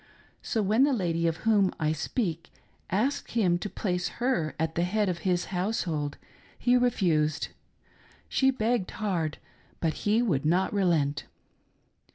[0.41, 2.49] So when the lady of whom I speak
[2.89, 6.17] asked him to place her at the head of his household,
[6.65, 7.49] be refused:
[8.27, 9.37] she begged hard,
[9.79, 11.25] but he would not relent.